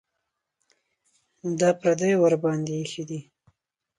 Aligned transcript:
د 1.59 1.61
پردیو 1.79 2.21
ورباندې 2.23 2.73
ایښي 2.79 3.03
دي. 3.09 3.19